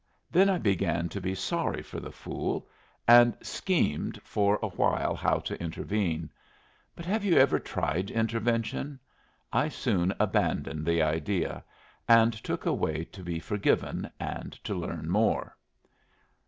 [0.31, 2.67] Then I began to be sorry for the fool,
[3.07, 6.31] and schemed for a while how to intervene.
[6.95, 8.99] But have you ever tried intervention?
[9.53, 11.63] I soon abandoned the idea,
[12.07, 15.55] and took a way to be forgiven, and to learn more.